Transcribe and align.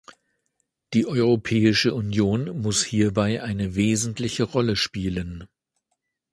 Die 0.93 1.05
Europäische 1.05 1.93
Union 1.93 2.59
muss 2.59 2.83
hierbei 2.83 3.43
eine 3.43 3.75
wesentliche 3.75 4.41
Rolle 4.45 4.75
spielen. 4.75 5.47